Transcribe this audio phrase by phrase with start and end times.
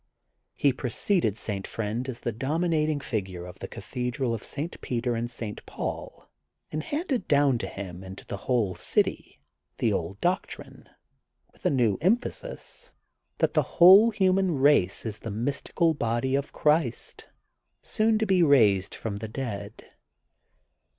[0.55, 1.67] He preceded St.
[1.67, 4.81] Friend as the domi nating figure of the Cathedral of St.
[4.81, 5.63] Peter and St.
[5.67, 6.27] Paul
[6.71, 9.39] and handed down to him and to the whole city
[9.77, 10.89] the old doctrine,
[11.53, 12.89] with a new em phasis,
[13.37, 17.25] that the whole human, race is the mys tical hody of Christ,
[17.83, 19.85] soon to he raised from the dead.